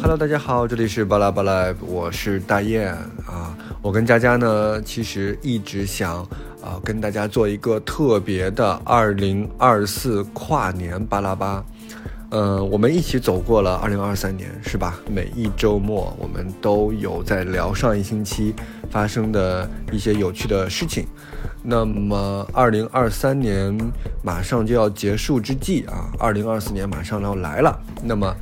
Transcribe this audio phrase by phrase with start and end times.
[0.00, 2.94] Hello，大家好，这里是巴拉巴拉，我是大雁
[3.26, 3.52] 啊。
[3.82, 6.22] 我跟佳佳呢，其实一直想
[6.62, 11.64] 啊跟大家做一个特别的二零二四跨年巴拉巴。
[12.30, 14.98] 呃，我们一起走过了二零二三年，是吧？
[15.10, 18.54] 每一周末我们都有在聊上一星期
[18.90, 21.06] 发生的一些有趣的事情。
[21.62, 23.76] 那么，二零二三年
[24.22, 27.76] 马上就要结束之际啊，二零二四年马上要来了。
[28.02, 28.32] 那么，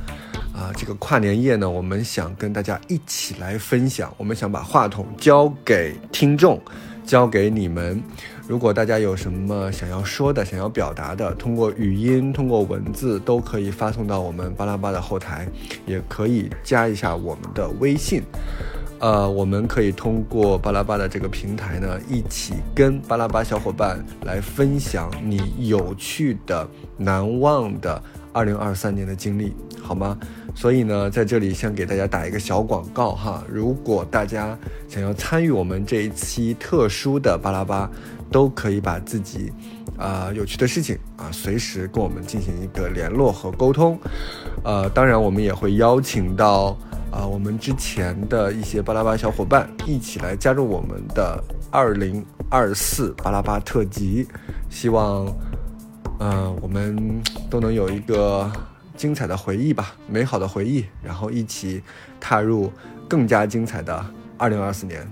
[0.57, 4.11] 啊，这个跨年夜呢，我们想跟大家一起来分享。
[4.17, 6.59] 我们想把话筒交给听众，
[7.05, 8.01] 交给你们。
[8.47, 15.47] 如果大家有什么想要说的、想要表达的，通过语音、通过文字都可以发送到我们巴拉巴的后台，
[15.85, 18.23] 也可以加一下我们的微信。
[18.99, 28.01] 呃，我们可以通过巴拉巴的这个平台呢，一起跟巴拉巴小伙伴来分享你有趣的、难忘的
[28.45, 30.17] 2023年的经历，好吗？
[30.53, 34.57] 所以呢，在这里先给大家打一个小广告哈，如果大家
[34.87, 37.89] 想要参与我们这一期特殊的巴拉巴。
[38.29, 39.53] 都可以把自己，
[39.97, 43.97] 啊有趣的事情啊，随时跟我们进行一个联络和沟通，
[44.65, 46.77] 呃，当然我们也会邀请到
[47.09, 51.41] 啊我们之前的一些巴拉巴小伙伴一起来加入我们的
[51.71, 54.27] 二零二四巴拉巴特辑，
[54.69, 55.25] 希望，
[56.19, 58.51] 嗯，我们都能有一个
[58.95, 61.83] 精彩的回忆吧，美好的回忆，然后一起
[62.19, 62.71] 踏入
[63.07, 64.03] 更加精彩的
[64.37, 65.07] 二零二四年。